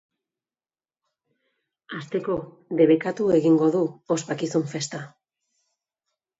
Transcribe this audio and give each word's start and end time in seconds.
Hasteko, 1.99 2.39
debekatu 2.81 3.29
egingo 3.37 3.71
du 3.79 3.85
ospakizun 4.19 4.69
festa. 4.75 5.07